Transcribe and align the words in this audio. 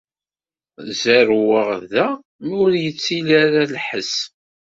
Zerrweɣ 1.01 1.69
da 1.91 2.07
mi 2.45 2.53
ur 2.63 2.71
yettili 2.83 3.31
ara 3.43 3.61
lḥess. 3.75 4.15